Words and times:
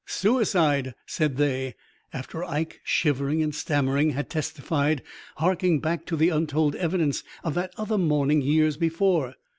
'Suicide,' 0.07 0.95
said 1.05 1.37
they, 1.37 1.75
after 2.11 2.43
Ike, 2.43 2.81
shivering 2.83 3.43
and 3.43 3.53
stammering, 3.53 4.13
had 4.13 4.31
testified, 4.31 5.03
harking 5.37 5.79
back 5.79 6.07
to 6.07 6.15
the 6.15 6.29
untold 6.29 6.73
evidence 6.77 7.23
of 7.43 7.53
that 7.53 7.71
other 7.77 7.99
morning 7.99 8.41
years 8.41 8.77
before. 8.77 9.35